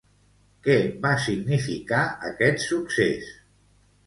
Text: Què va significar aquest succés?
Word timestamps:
Què 0.67 0.77
va 1.03 1.11
significar 1.25 2.01
aquest 2.31 2.65
succés? 2.71 3.31